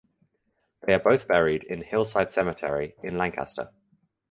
[0.81, 3.69] They are both buried in Hillside Cemetery in Lancaster.